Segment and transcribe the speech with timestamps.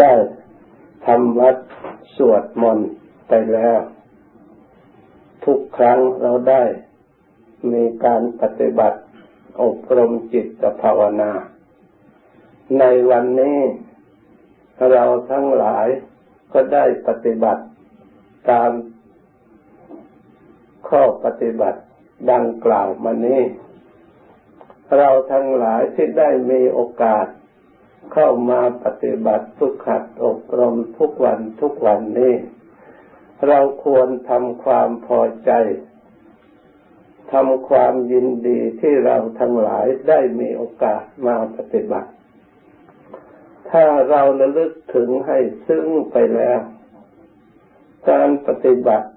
[0.00, 0.12] ได้
[1.06, 1.56] ทำวัด
[2.16, 2.88] สวดมนต์
[3.28, 3.80] ไปแล้ว
[5.44, 6.62] ทุกครั้งเราได้
[7.72, 8.98] มีการปฏิบัติ
[9.62, 11.32] อบรมจิตภาวนา
[12.78, 13.60] ในวันนี้
[14.90, 15.86] เราทั้งหลาย
[16.52, 17.62] ก็ได้ปฏิบัติ
[18.50, 18.70] ตาม
[20.88, 21.80] ข้อปฏิบัติ
[22.32, 23.42] ดังกล่าวมานี้
[24.96, 27.26] เราทั้งหลายที่ได้มีโอกาส
[28.12, 32.34] เข้ามาปฏิบัติฝึกหัดอบรมทุกวันทุกวันนี้
[33.46, 35.50] เราควรทำความพอใจ
[37.32, 42.10] ทำความยินดีที่เราทั้งหลายได้มีโอกาสมาปฏิบัติ
[43.70, 46.60] ถ้าเราระลึกถึงให้ซึ้งไปแล้ว
[48.10, 49.08] การปฏิบัติ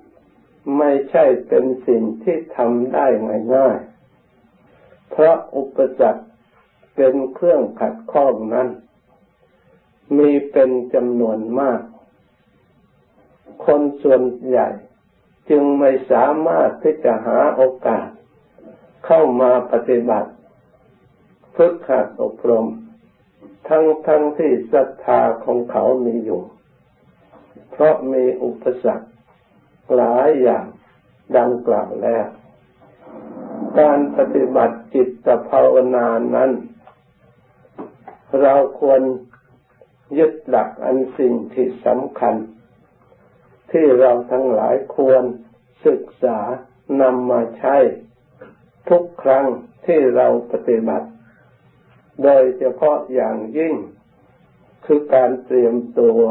[0.77, 3.07] ไม่ใช่เป็นสิ่งที่ทำได้
[3.55, 6.25] ง่ายๆ เพราะอุปสรรค
[7.03, 8.67] เป็นเครื่องขัดข้องนั้น
[10.17, 11.81] มีเป็นจำนวนมาก
[13.65, 14.69] คนส่วนใหญ่
[15.49, 18.07] จึงไม่สามารถที่จะหาโอกาส
[19.05, 20.31] เข้ามาปฏิบัติ
[21.55, 22.67] ฝึกหัดอบรม
[23.67, 26.41] ทั้งทั้งที่ศรัทธาของเขามีอยู่
[27.71, 29.07] เพราะมีอุปสรรค
[29.95, 30.65] หลายอย่าง
[31.37, 32.27] ดังกล่าวแล้ว
[33.79, 36.51] การปฏิบัติจิตภาวนานั้น
[38.41, 39.01] เราควร
[40.17, 42.35] ยึดหลักอันสิ่งที่สำคัญ
[43.71, 45.23] ที่เราทั้งหลายควร
[45.87, 46.39] ศึกษา
[47.01, 47.77] นำมาใช้
[48.89, 49.45] ทุกครั้ง
[49.85, 51.07] ที่เราปฏิบัติ
[52.23, 53.75] โดยเฉพาะอย่างยิ่ง
[54.85, 56.21] คือการเตรียมตัว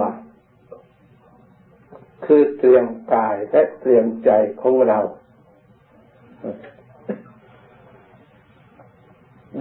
[2.24, 4.30] คือเตรียมกายและเตรียมใจ
[4.62, 5.00] ของเรา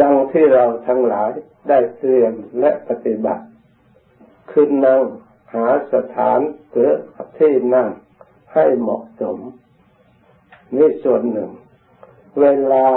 [0.02, 1.30] ดังที่เราทั้งหลาย
[1.70, 3.46] ได้เตรียมและปฏิบัติ
[4.52, 5.02] คือนั่ง
[5.54, 6.40] หาสถาน
[6.72, 6.92] หรือ
[7.38, 7.90] ที่นั่ง
[8.54, 9.38] ให้เหมาะสม
[10.78, 11.50] นี่ส่วนหนึ่ง
[12.42, 12.88] เวลา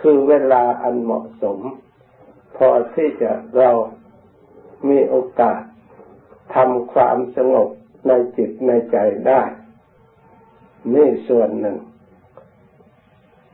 [0.00, 1.58] คือเวลาอันเหมาะสม
[2.56, 3.70] พอที่จะเรา
[4.88, 5.62] มีโอกาส
[6.54, 7.68] ทำความสงบ
[8.08, 9.42] ในจิตในใจได้
[10.94, 11.78] นี่ส่วนหนึ่ง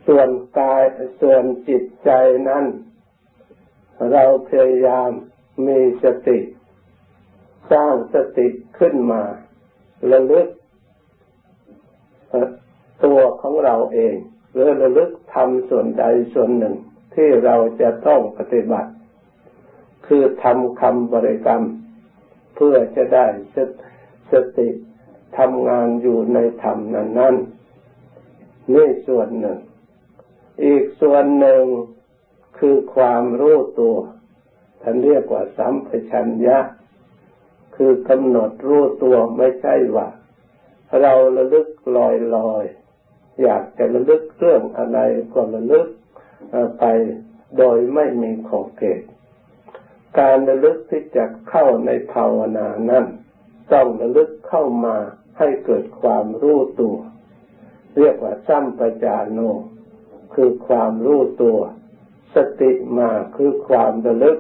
[0.09, 0.83] ส่วนกาย
[1.21, 2.11] ส่วนจิตใจ
[2.49, 2.65] นั้น
[4.13, 5.11] เราพยายาม
[5.67, 6.39] มีสติ
[7.71, 8.47] สร้างสติ
[8.79, 9.23] ขึ้นมา
[10.13, 10.47] ระลึก
[13.05, 14.17] ตัวของเราเอง
[14.53, 16.05] หรือระลึกทำส่วนใด
[16.35, 16.75] ส่วนหนึ่ง
[17.15, 18.91] ที่เราจะต้องปฏิบัติ
[20.07, 21.63] คือทำคำบริกรรม
[22.55, 23.27] เพื่อจะได้
[24.33, 24.69] สติ
[25.39, 27.35] ทำงานอยู่ในธรรมนั้นนั้น
[28.75, 29.59] นี่ส่วนหนึ่ง
[30.65, 31.65] อีกส่วนหนึ่ง
[32.59, 33.97] คือความรู้ตัว
[34.83, 36.59] ท่านเรียกว่าสัมปชัญญะ
[37.77, 40.09] คือกำหนดรู้ตัวไม่ใช่ว่า
[41.01, 42.65] เราระลึกลอยลอย
[43.43, 44.99] อยากจะระลึกเรื่องอะไร
[45.35, 45.87] ก็ระลึก
[46.79, 46.85] ไป
[47.59, 49.03] โดยไม่มีขอบเขต
[50.19, 53.05] การระลึกที่จะเข้าในภาวนานั้น
[53.73, 54.97] ต้องระลึกเข้ามา
[55.39, 56.97] ให้เกิดความรู้ตัว
[57.99, 59.41] เรียกว่าสัมปจานโน
[60.41, 61.59] คือความรู้ตัว
[62.35, 64.39] สติมาคือความระลึก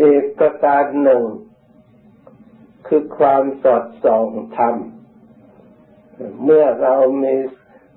[0.00, 1.22] อีกประการหนึ่ง
[2.86, 4.74] คือความสอดส่องธรรม
[6.44, 7.34] เมื่อเรามี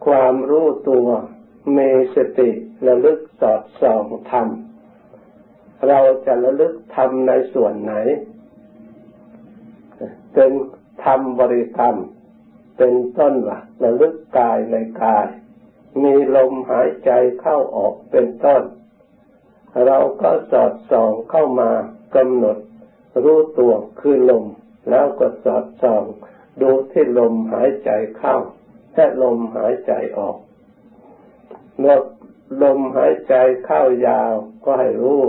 [0.06, 1.08] ความรู้ตัว
[1.78, 2.50] มีสติ
[2.88, 4.48] ระลึกสอดส่องธรรม
[5.88, 7.94] เราจะระลึกทำในส่วนไหน
[10.34, 10.52] เป็น
[11.04, 11.98] ทำบริกรรม
[12.78, 15.28] เป็นต้นว่าระลึกกายในกาย
[16.04, 17.12] มีลมหายใจ
[17.42, 18.64] เข้าออกเป็นต้น
[19.86, 21.72] เราก็สอดส่องเข้ามา
[22.16, 22.58] กำหนด
[23.24, 24.46] รู้ตัวคือลม
[24.90, 26.04] แล้วก็สอดส่อง
[26.62, 28.38] ดูที่ลมหายใจเข้า
[28.94, 30.38] และลมหายใจออก
[31.78, 31.98] เมื่อ
[32.64, 33.36] ลมหายใจ
[33.66, 34.34] เข้ายาว
[34.66, 35.22] ก็ให้รู้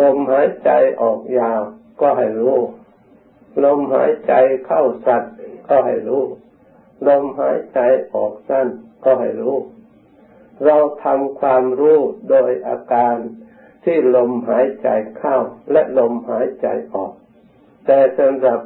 [0.00, 0.70] ลมหายใจ
[1.00, 1.60] ออกยาว
[2.00, 2.58] ก็ให้รู้
[3.64, 4.32] ลมหายใจ
[4.66, 5.34] เข้าสัตว์
[5.68, 6.24] ก็ให้รู้
[7.08, 7.78] ลมหายใจ
[8.14, 8.68] ออกสั้น
[9.04, 9.56] ก็ให้รู้
[10.64, 11.98] เราทำความรู้
[12.28, 13.16] โดยอาการ
[13.84, 15.36] ที่ลมหายใจเข้า
[15.72, 17.12] และลมหายใจออก
[17.86, 18.60] แต่สำหรับ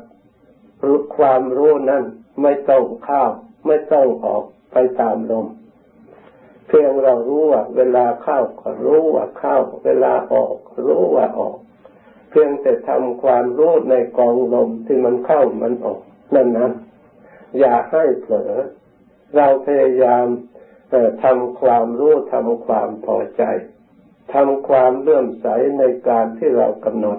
[0.85, 2.05] รู้ความรู้นั้น
[2.43, 3.25] ไม่ต้องเข้า
[3.67, 5.47] ไม่ต้องออกไปตามลม
[6.67, 10.57] เพียงเรารู้ว่า เวลาเข้าก็รู้ว่าเข้า เวลาออก
[10.87, 11.57] รู้ว่าออก
[12.31, 16.01] เพียงแต่ทำความรู้ในกองลมที่มันเข้ามันออก
[16.35, 16.73] นั่นนั้น
[17.59, 18.53] อย่าให้เผลอ
[19.37, 20.27] เราพยายาม
[21.25, 23.43] ทำความรู้ทำความพอใจ
[24.35, 25.47] ทำความเลื่อมใส
[25.79, 27.19] ในการที่เรากำหนด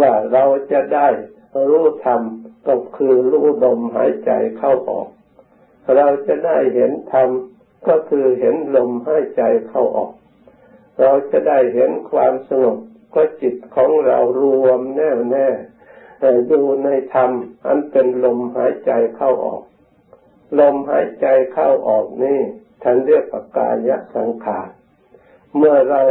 [0.00, 1.08] ว่าเราจะได้
[1.70, 2.20] รู้ธรรม
[2.68, 5.08] ก็คือรู้ลมหายใจเข้าออก
[5.96, 7.28] เราจะได้เห็นธรรม
[7.88, 10.12] ก็คือเห็นลมหายใจเข้าออก
[11.00, 12.78] เราจะได้เห็นความสงบ
[13.14, 15.48] ก็จิตของเรารวมแน่วแน่
[16.48, 17.30] อยู่ในธรรม
[17.66, 19.62] อันเป็นลมหายใจเข้าออก
[20.60, 22.40] ลมหายใจเข้าออกนี่
[22.82, 24.68] ท่านเรียกว่ากายสังขาร
[25.56, 26.02] เมื่อเรา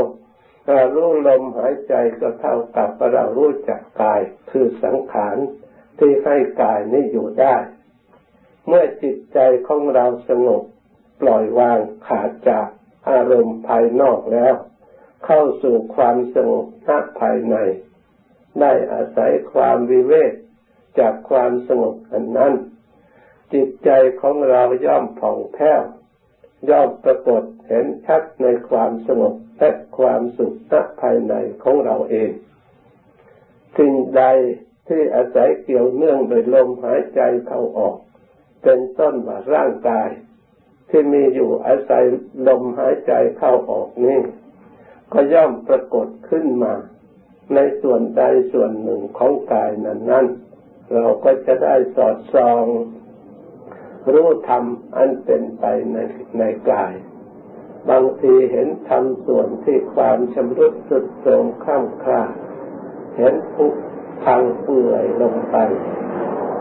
[0.95, 4.21] รู้ลมหายใจก็เท่ากับเรารู้จักกาย
[4.51, 5.37] คือสังขาร
[5.99, 7.55] ที่ให้กายนี้อยู่ได้
[8.67, 10.63] เมื่อจิตใจของเราสงบ
[11.21, 12.67] ปล่อยวางขาดจาก
[13.09, 14.53] อารมณ์ภายนอกแล้ว
[15.25, 16.65] เข้าสู่ความสงบ
[17.19, 17.55] ภายใน
[18.59, 20.33] ได้อาศัยความวิเวก
[20.99, 22.53] จากความสงบอันนั้น
[23.53, 23.89] จิตใจ
[24.21, 25.81] ของเราย่อมผ่องแผ้ว
[26.69, 31.33] ย่อมปรากฏเห็นชัดในความสงบและความสุขณภายใน
[31.63, 32.29] ของเราเอง
[33.77, 34.23] สิ่งใด
[34.87, 37.97] ที่อาศัยเกี่ยวเนื่องโดยลมหายใจเข้าออก
[38.63, 40.09] เป็นต้นว่าร่างกาย
[40.89, 42.03] ที่มีอยู่อาศัย
[42.47, 44.19] ลมหายใจเข้าออกนี้
[45.13, 46.73] ก็ย่อมปรากฏขึ้นมา
[47.55, 48.23] ในส่วนใด
[48.53, 50.25] ส่วนหนึ่งของกายนั้นนั้น
[50.93, 52.65] เราก็จะได้สอดส่อง
[54.13, 54.63] รู้ธรรม
[54.95, 55.97] อันเป็นไปใน
[56.37, 56.93] ในกาย
[57.89, 62.23] บางทีเห็นธรรมส่วนที่ความชำรุดสุดโทรมข้ามคลา
[63.17, 63.65] เห็นผุ
[64.23, 65.57] พังเปื่อยลงไป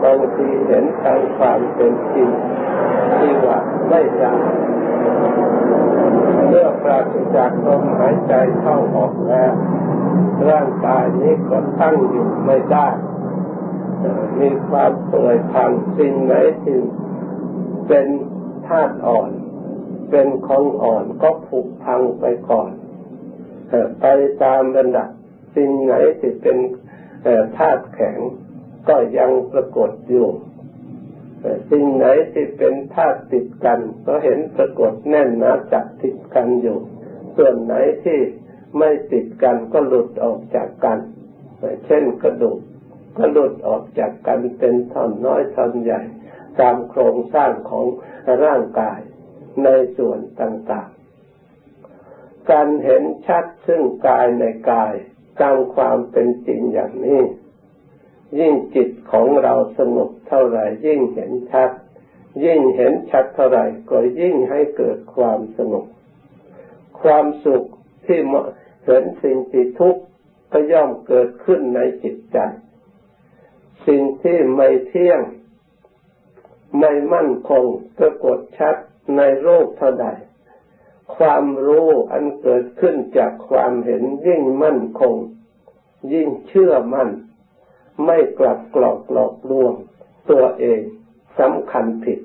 [0.03, 2.29] บางทีเห็นทางความเป็นจริง
[3.17, 3.57] ที่ว่า
[3.89, 4.33] ไม่ได้
[6.47, 9.53] เมื่อปราศจากลมหายใจเข้าออกแล้ว
[10.49, 12.87] ร่างกายนี้ก็ตั้งอยู่ไม่ได้
[14.39, 16.33] มีความเปื่อยพังสิ่งไหน
[16.65, 16.81] สิ่ง
[17.87, 18.07] เป็น
[18.67, 19.29] ธาตุอ่อน
[20.09, 22.71] เป็นของอ่อนก็ผุพังไปก่อน
[24.01, 24.05] ไป
[24.43, 25.09] ตามระดับ
[25.55, 26.57] สิ่งไหนที่เป็น
[27.57, 28.17] ธาตุแข็ง
[28.87, 30.27] ก็ยังปรากฏอยู่
[31.71, 36.77] สิ่งไหนที่เป็นธาตุติดกัน ก็เห็นปรากฏแน่นหนาจับติดกันอยู่
[37.35, 37.73] ส่วนไหน
[38.03, 38.19] ที่
[38.77, 40.99] ไม่ติดกันก็หลุดออกจากกัน
[41.85, 42.59] เช่นกระดูก
[43.17, 46.01] ก็หลุดออกจากกันเป็นท่อนน้อยท่อนใหญ่
[46.59, 47.85] ตามโครงสร้างของ
[48.43, 48.99] ร่างกาย
[49.63, 54.93] ในส่วนต่างๆ การเห็นชัดซึ่งกายในกาย
[55.41, 57.21] ตามความเป็นจริงอย่างนี้
[58.39, 61.71] ยิ่งจิตของเราสงบเท่าไหร่ยิ่งเห็นชัด
[62.45, 65.85] ยิ่งเห็นชัดเท่าไหร่ก็ยิ่งให้เกิดความสงบ
[67.01, 67.65] ความสุข
[68.11, 68.23] ที่
[68.85, 70.03] เห็นสิ่งที่ทุกข์
[70.51, 72.37] ก็ย่อมเกิดขึ้นในจิตใจ
[73.87, 75.21] สิ่งที่ไม่เที่ยง
[76.79, 77.63] ไม่มั่นคง
[77.97, 78.75] ปรากฏชัด
[79.17, 80.07] ในโลกเท่าใด
[81.15, 85.15] ความรู้อันเกิดขึ้นจากความเห็นยิ่งมั่นคง
[86.13, 87.09] ยิ่งเชื่อมั่น
[88.05, 89.73] ไม่กลับกรอกหลอกลวง
[90.31, 90.81] ตัวเอง
[91.39, 92.19] สำคัญผิด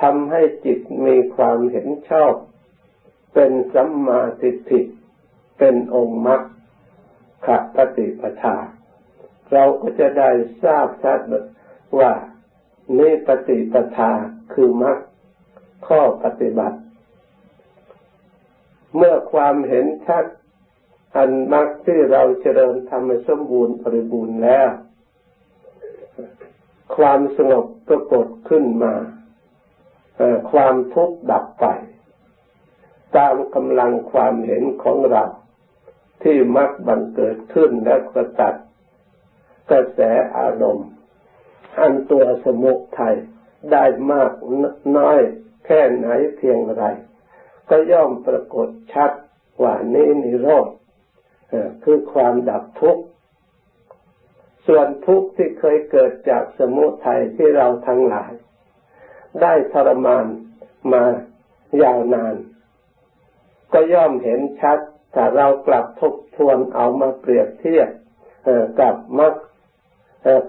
[0.00, 2.32] ทำให้จิตมีความเห็นชอบ
[3.34, 4.80] เป็นสัมมาทิฏฐิ
[5.58, 6.42] เป็นองค์มรรค
[7.46, 8.56] ขปฏิปทา
[9.52, 10.30] เราก็จะได้
[10.62, 11.20] ทราบชัด
[11.98, 12.12] ว่า
[12.98, 14.12] นี่ปฏิปทา
[14.52, 14.98] คือมรรค
[15.86, 16.78] ข้อปฏิบัติ
[18.96, 20.24] เมื่อความเห็นชัด
[21.16, 24.70] อันมรรคที่เราเจริญทำให้สมบูรณ์บริบูรณ์แล้ว
[26.96, 28.94] ความสงบปรากฏขึ้นมา
[30.52, 31.66] ความทุกข์ดับไป
[33.16, 35.24] ตามกำลังความเห็นของเรา
[36.22, 38.54] ที่มักบังเกิดขึ้นและกระตัด
[39.70, 40.00] กระแส
[40.36, 40.88] อารมณ์
[41.78, 43.16] อันตัวสมุทัย
[43.72, 44.32] ได้มาก
[44.96, 45.20] น้อย
[45.66, 46.84] แค่ไหนเพียงไร
[47.68, 49.10] ก็ย่อมปรากฏชัด
[49.62, 50.68] ว่านี้นิโรธ
[51.84, 53.02] คือความดับทุกข์
[54.66, 58.32] ส่วนทุกข์ที่เคยเกิดจากสมุทัยที่เราทั้งหลาย
[59.42, 60.26] ได้ทรมาน
[60.92, 61.04] มา
[61.82, 62.34] ยาวนาน
[63.72, 64.78] ก็ย่อมเห็นชัด
[65.14, 67.88] ถ้าเรากลับทบทวนเอามาเปรียบเทียบ
[68.80, 69.34] กับมรรค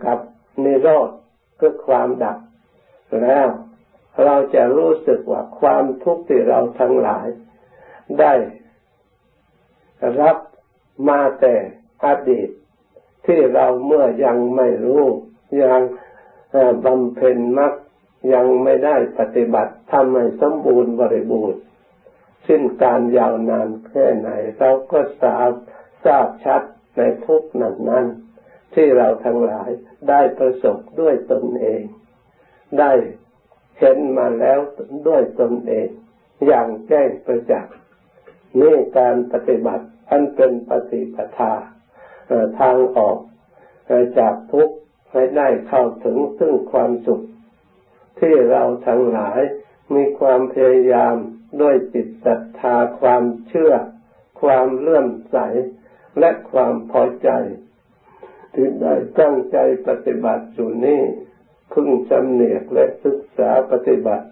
[0.05, 0.19] กับ
[0.63, 1.09] นิโรธ
[1.59, 2.37] คือความดับ
[3.21, 3.47] แล้ว
[4.23, 7.27] เราจะรู้สึกว่าความทุกข์ที่เราทั้งหลาย
[8.19, 8.33] ได้
[10.21, 10.37] รับ
[11.09, 11.55] มาแต่
[12.05, 12.49] อดีต
[13.25, 15.03] ที่เราเมื่อยังไม่รู้
[15.63, 15.81] ยัง
[16.85, 17.73] บำเพ็ญมรรค
[18.33, 21.61] ยังไม่ได้ปฏิบัติทำให้สมบูรณ์บริบูรณ์
[22.53, 25.51] สิ้นการยาวนานแค่ไหน เราก็ทราบ
[26.05, 26.61] ทราบชัด
[26.97, 28.05] ในทุกนั้นนั้น
[28.73, 29.69] ที่เราทั้งหลาย
[30.09, 31.83] ได้ประสบด้วยตนเอง
[32.79, 32.91] ได้
[33.79, 34.59] เห็นมาแล้ว
[35.07, 35.87] ด้วยตนเอง
[36.47, 37.75] อย่างแจ้งประจักษ์
[38.59, 41.53] นี่การปฏิบัติอันเป็นปฏิปทา
[42.59, 43.17] ทางออก
[44.19, 44.75] จากทุกข์
[45.11, 47.21] ให้ได้เข้าถึงซึ่งความสุข
[48.19, 49.41] ที่เราทั้งหลาย
[49.95, 51.15] มีความพยายาม
[51.61, 53.73] ด้วยจิตศรัทธาความเชื่อ
[54.41, 55.37] ความเลื่อมใส
[56.19, 57.29] และความพอใจ
[58.53, 61.01] ที่ได้ตั้งใจปฏิบัติอยู่นี้
[61.73, 64.27] พึ่งจำเนียกและศึกษาปฏิบัติ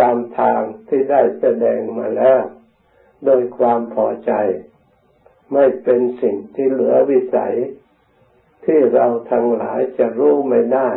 [0.00, 2.42] ตามทางที่ได้แสดงมาแล้ว
[3.24, 4.32] โดยความพอใจ
[5.52, 7.56] ไม่เป็นสิ่งที่เหลือวิสัย
[8.64, 10.90] ที่เราทั้งหลายจะรู้ไม่ได้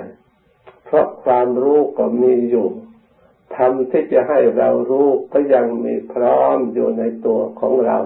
[0.86, 2.70] เพราะความรู้ก็มีอยู่
[3.56, 7.98] ทำที่จะให้เรารู้ก็ยังมีพร้อมอยู่ในตัวของเรา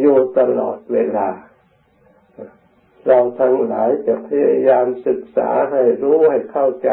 [0.00, 1.28] อยู่ตลอดเวลา
[3.06, 6.90] เราทั้งหลายจะพยายามศึกษาให้รู้ให้เข้าใจ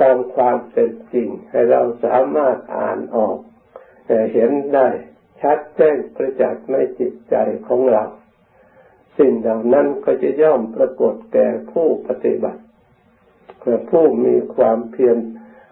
[0.00, 3.38] ตามความเป็นจริง ให้เราสามารถอ่านออก
[4.32, 4.88] เห็นได้
[5.40, 7.34] ชัดแจ้งประจักษ์ในจิตใจ
[7.66, 8.04] ของเรา
[9.18, 12.62] สิ่งเหล่านั้นก็จะย่อมปรากฏแก่ผู้ปฏิบัติ
[13.58, 15.16] เพื่อผู้มีความเพียร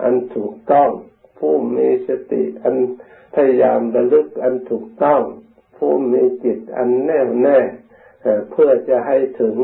[0.02, 0.90] อันถูกต้อง
[1.38, 2.76] ผู้มีสติอัน
[3.34, 5.22] พยายามระลึกอันถูกต้อง
[5.76, 7.58] ผู้มีจิตอันแน่วแน่
[8.50, 9.56] เพื่อจะให้ถึง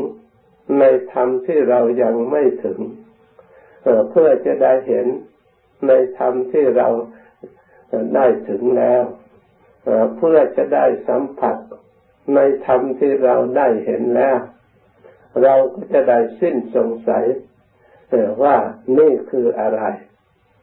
[0.79, 2.79] ในธรรมที่เรายังไม่ถึง
[4.11, 5.07] เพื่อจะได้เห็น
[5.87, 6.89] ในธรรมที่เรา
[8.15, 9.03] ได้ถึงแล้ว
[10.17, 11.57] เพื่อจะได้สัมผัส
[12.35, 14.37] ในธรรมที่เราได้เห็นแล้ว
[15.43, 17.25] เราก็จะได้สิ้นสงสัย
[18.43, 18.55] ว่า
[18.97, 19.83] นี่คืออะไร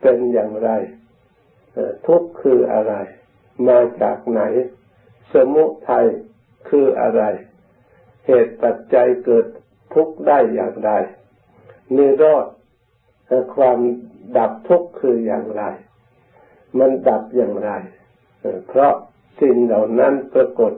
[0.06, 0.70] เป็นอย่างไร
[2.06, 2.94] ทุกข์คืออะไร
[3.68, 4.42] มาจากไหน
[5.32, 6.06] สมุทัย
[6.68, 7.22] คืออะไร
[8.26, 9.46] เหตุปัจจัยเกิด
[9.94, 10.90] ทุกข์ได้อย่างไร
[11.96, 12.46] นิโรธ
[13.56, 13.78] ความ
[14.36, 15.62] ดับทุกข์คืออย่างไร
[16.78, 17.70] มันดับอย่างไร
[18.68, 18.94] เพราะ
[19.40, 20.72] สิ่งเหล่านั้นปรากฏ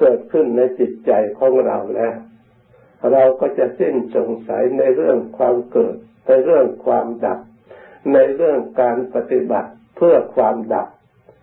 [0.00, 2.16] เกิดขึ้นในจิตใจของเราแล้ว
[3.12, 7.40] เราก็จะสิ้นสงสัยในเรื่องความเกิด ในเรื่องความดับ
[8.12, 10.88] ในเรื่องการปฏิบัติเพื่อความดับ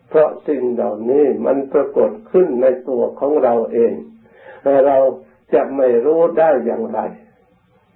[0.09, 3.93] เพราะสิ่งเหล่านี้มันปรากฏขึ้นในตัวของเราเอง
[4.87, 4.97] เรา
[5.53, 6.99] จะไม่รู้ได้อย่างไร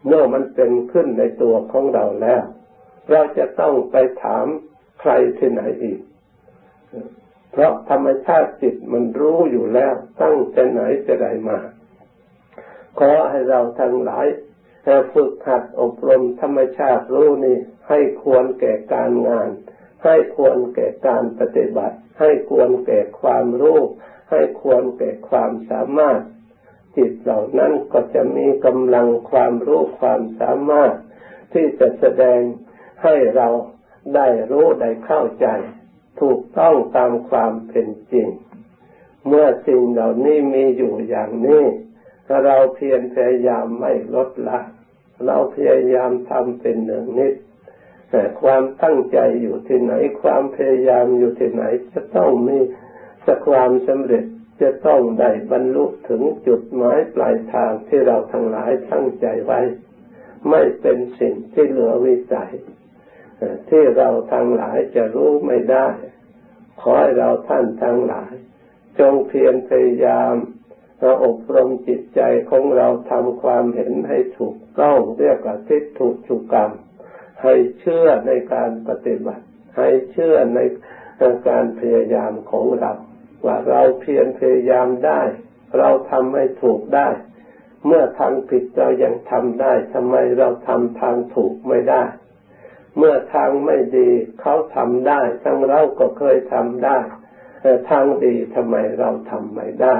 [0.08, 2.44] เมื่อมันเป็นขึ้นในตัวของเราแล้ว
[3.12, 4.46] เราจะต้องไปถาม
[5.00, 6.00] ใครที่ไหนอีก
[7.52, 11.60] เพราะธรรมชาติจิตมันรู้อยู่แล้วตั้งแต่ไหนจะได้มา
[13.00, 14.28] ขอให้เราทั้งหลาย
[15.14, 17.58] ฝึกหัดอบรมธรรมชาติรู้นี่
[17.90, 19.50] ให้ควรแก่การงาน
[20.04, 23.80] ให้ควรแก่การปฏิบัติ ให้ควรแก่ความรู้
[24.32, 26.22] ให้ควรแก่ความสามารถ
[26.96, 30.94] จิตเหล่านั้นก็จะมีกำลังความรู้ความสามารถ
[31.54, 32.42] ที่จะแสดง
[33.04, 33.48] ให้เรา
[34.16, 35.48] ได้รู้ได้เข้าใจ
[36.22, 38.28] ถูกต้องตามความเป็นจริง
[39.28, 41.64] เมื่อสิ่งเหล่านี้มีอยู่อย่างนี้
[42.44, 44.60] เราเพียรพยายามไม่ลดละ
[45.26, 47.34] เราพยายามทำเป็นหนึ่งนิด
[48.10, 52.58] แต่ความตั้งใจอยู่ที่ไหน ความพยายามอยู่ที่ไหน จะต้องมี
[53.26, 54.26] สักความสำเร็จ
[54.62, 59.62] จะต้องได้บรรลุถึงจุดหมายปลายทางที่เราทั้งหลายตั้งใจไว้
[60.50, 62.54] ไม่เป็นสิ่งที่เหลือวิสัย
[63.70, 65.88] ที่เราทั้งหลายจะรู้ไม่ได้
[66.82, 68.34] ขอให้เราท่านทั้งหลาย
[69.00, 70.34] จงเพียรพยายาม
[71.26, 76.72] อบรมจิตใจของเราทำความเห็นให้ถูก ต้องเรียกว่าทิฏฐุจุกรรม
[77.42, 79.46] ให้เชื่อในการปฏิบัติ
[79.78, 80.60] ให้เชื่อใน
[81.50, 82.92] การพยายามของเรา
[83.46, 85.22] ว่าเราเพียรพยายามได้
[85.78, 87.10] เราทำให้ถูกได้
[87.86, 92.04] เมื่อทางผิดเรายังทำได้ทำไมเราทำทางถูกไม่ได้
[92.98, 94.10] เมื่อทางไม่ดี
[94.42, 97.00] เขาทำได้ ทั้งเราก็เคยทำได้
[97.62, 99.98] แต่ทางดีทำไมเราทำไม่ได้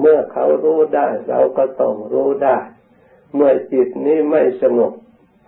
[0.00, 2.58] เมื่อเขารู้ได้ เราก็ต้องรู้ได้
[3.34, 4.92] เมื่อจิตนี้ไม่สงบ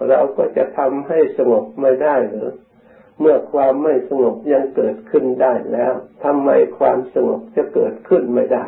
[0.09, 2.51] เราก็จะทำให้สงบไม่ได้หรือ
[3.21, 5.93] เมื่อความไม่สงบยังเกิดขึ้นได้แล้ว
[6.25, 8.65] ทำไมความสงบจะเกิดขึ้นไม่ได้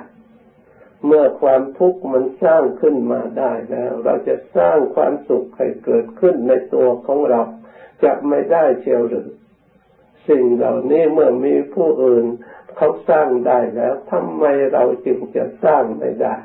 [1.07, 7.43] เมื่อความทุกข์มันสร้างขึ้นมาได้แล้ว เราจะสร้างความสุขให้เกิดขึ้นในตัวของเรา
[8.05, 9.29] จะไม่ได้เชียวหรือ
[10.29, 12.25] สิ่งเหล่านี้เมื่อมีผู้อื่น
[12.77, 16.37] เขาสร้างได้แล้วทำไมเราจึงจะสร้างไม่ได้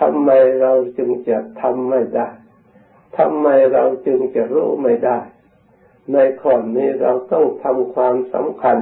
[0.00, 0.30] ทำไม
[0.60, 2.28] เราจึงจะทำไม่ได้
[3.18, 5.18] ทำไมเราจึงจะรู้ไม่ได้
[6.12, 8.78] ในข้อนี้เราต้องทำความสำคัญ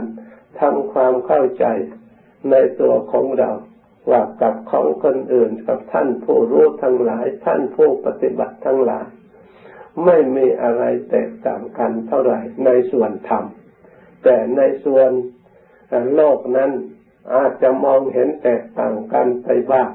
[0.61, 1.65] ทำความเข้าใจ
[2.51, 3.51] ในตัวของเรา
[4.11, 9.07] ว่ากับของคนอื่นกับท่านผู้รู้ทั้งหลาย ท่านผู้ปฏิบัติทั้งหลาย
[10.05, 13.45] ไม่มีอะไรแตกต่างกันเท่าไหร่ในส่วนธรรม
[14.25, 15.11] แต่ในส่วน
[16.15, 16.71] โลกนั้น
[17.35, 19.91] อาจจะมองเห็นแตกต่างกันไปบ้าง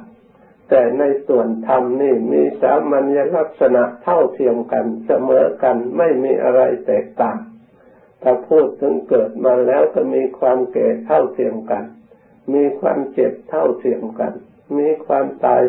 [0.69, 7.39] แต่ในส่วนธรรมนี่มีสามัญลักษณะเท่าเทียมกันเสมอกันไม่มีอะไรแตกต่าง
[8.21, 11.83] ถ้าพูดถึงเกิดมาแล้วก็มีความแก่เท่าเทียมกัน
[12.53, 14.33] มีความเจ็บเท่าเทียมกัน
[14.77, 15.61] มีความตาย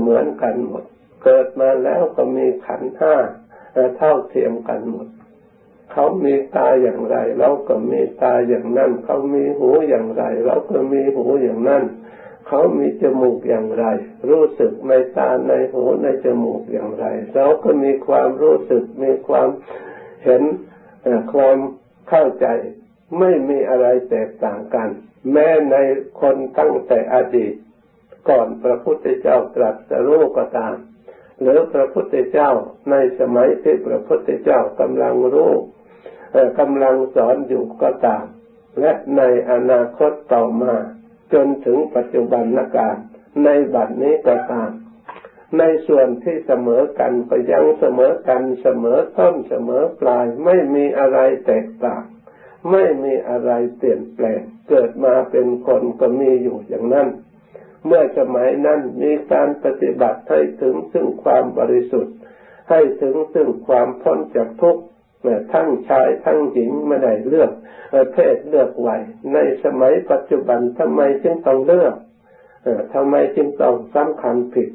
[0.00, 0.84] เหมือนกันหมด
[1.24, 3.14] เกิดมาแล้วก็มีขันห้า
[3.96, 5.06] เท่าเทียมกันหมด
[5.92, 13.84] เขามีตาอย่างไร เราก็มีตาอย่างนั้น เขามีหูอย่างไร เราก็มีหูอย่างนั้นเขามีจมูกอย่างไร
[14.28, 19.48] รู้สึกในตาในหูในจมูกอย่างไร เราก็มีความรู้สึกมีความ
[20.24, 20.42] เห็น
[21.32, 21.56] ความ
[22.08, 22.46] เข้าใจ
[23.18, 24.88] ไม่มีอะไรแตกต่างกัน
[25.32, 25.76] แม้ใน
[26.20, 27.54] คนตั้งแต่อดีต
[28.28, 30.74] ก่อนพระพุทธเจ้าตรัสรู้ก็ตาม
[31.40, 32.50] หรือพระพุทธเจ้า
[32.90, 35.52] ในสมัยที่พระพุทธเจ้ากำลังรู้
[36.60, 38.24] กำลังสอนอยู่ก็ตาม
[38.80, 40.74] และในอนาคตต่อมา
[41.32, 42.96] จนถึงปัจจุบันนการ
[43.44, 44.70] ในบัดนี้ก็ตาม
[45.58, 52.02] ในส่วนที่เสมอกันก็ยังเสมอกันเสมอต้นเสมอปลาย ไม่มีอะไรแตกต่าง
[52.70, 57.08] ไม่มีอะไรเปลี่ยนแปลง เกิดมาเป็นคนก็มีอยู่อย่างนั้น
[57.86, 62.14] เมื่อสมัยนั้นมีการปฏิบัติให้ถึงซึ่งความบริสุทธิ์
[62.70, 64.82] ให้ถึงซึ่งความพ้นจากทุกข์
[65.52, 67.52] ทั้งชายทั้งหญิงไม่ได้เลือก
[68.12, 71.94] เพศเลือกวัยในสมัยปัจจุบันทำไมจึงต้องเลือก
[72.94, 74.68] ทำไมจึงต้องสำคัญผิด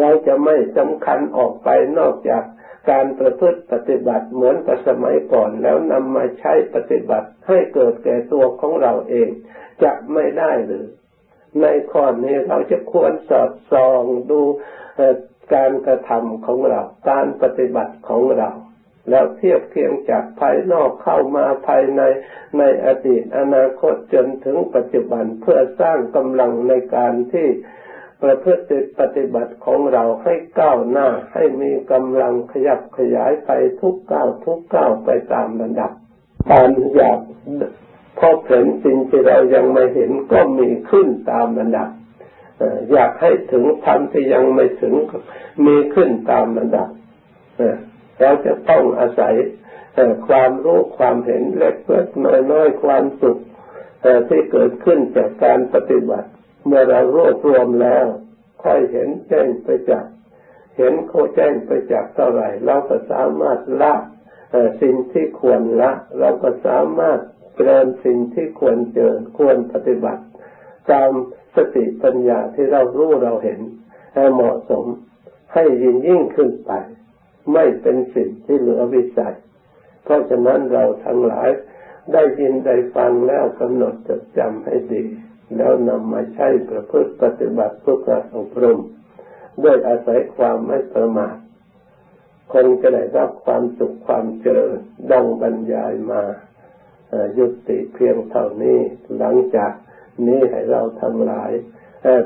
[0.00, 1.68] เราจะไม่สำคัญออกไป
[1.98, 2.42] นอกจาก
[2.90, 9.28] การประพฤติปฏิบัติเหมือนกับสมัยก่อนแล้วนำมาใช้ปฏิบัติให้เกิดแก่ตัวของเราเอง
[9.82, 10.86] จะไม่ได้หรือ
[11.62, 14.40] ในข้อนี้เราจะควรสอดส่องดู
[15.54, 16.80] การกระทำของเรา
[17.10, 18.50] การปฏิบัติของเรา
[19.10, 22.02] แล้วเทียบเคียงจากภายนอกเข้ามาภายใน
[22.58, 27.48] ในอดีตอนาคตจนถึงปัจจุบันเพื่อสร้างกำลังในการที่
[28.22, 35.92] ประพฤติปฏิบัติของเราให้ก้าวหน้าให้มีกำลังขยับขยายไปทุกก้าวทุกก้าวไปตามระดับ
[36.50, 37.20] การอยาก
[38.18, 41.88] พบเห็นสิ่งที่เรายังไม่เห็นก็มีขึ้นตามระดับ
[42.92, 44.94] อยากให้ถึงธรรมที่ยังไม่ถึง
[45.66, 46.88] มีขึ้นตามระดับ
[48.20, 49.34] เราจะต้องอาศัย
[50.28, 53.38] ความรู้ความเห็นเล็กเล็กน้อยน้อยความสุข
[54.28, 56.28] ที่เกิดขึ้นจากการปฏิบัติ
[56.66, 58.06] เมื่อเรารวบรวมแล้ว
[58.64, 60.06] ค่อยเห็นแจ้งไปจาก
[60.76, 63.94] เห็นโคแจ้งไปจากเท่าไหร่ เราก็สามารถละ
[64.82, 67.18] สิ่งที่ควรละ เราก็สามารถ
[67.54, 70.22] เจริญสิ่งที่ควรเจริญควรปฏิบัติ
[70.90, 71.10] ตาม
[71.56, 73.60] สติปัญญาที่เรารู้เราเห็น
[74.14, 74.84] ให้เหมาะสม
[75.52, 76.72] ให้ยิ่งยิ่งขึ้นไป
[77.52, 79.36] ไม่เป็นสิ่งที่เหลือวิสัย
[80.04, 81.50] เพราะฉะนั้นเราทั้งหลาย
[82.12, 85.04] ได้ยินได้ฟังแล้วกำหนดจดจำให้ดี
[85.56, 88.80] แล้วนำมาใช้ประพฤติปฏิบัติเพื่อการอบรม
[89.64, 91.36] ด้วยอาศัยความไม่ประมาท
[92.52, 94.78] คนจะได้รับความสุขความเจริญ
[95.12, 96.22] ดังบรรยายมา
[97.38, 98.78] ยุติเพียงเท่านี้
[99.18, 99.72] หลังจาก
[100.26, 101.50] นี้ให้เราทั้งหลาย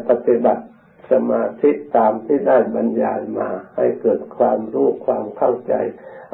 [0.09, 0.65] ปฏิบัติ
[1.11, 5.75] สมาธิตามที่ได้บรรยายมา ให้เกิดความรู้ความเข้าใจ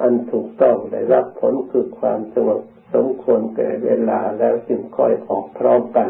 [0.00, 2.62] อันถูกต้องได้รับผลคือความสงบ
[2.94, 6.04] สมควรแก่เวลาแล้วจึงค่อยออกพร้อมกัน